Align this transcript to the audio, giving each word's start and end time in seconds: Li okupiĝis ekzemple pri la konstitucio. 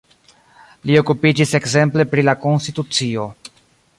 Li 0.89 0.95
okupiĝis 1.01 1.51
ekzemple 1.59 2.07
pri 2.13 2.25
la 2.29 2.37
konstitucio. 2.47 3.29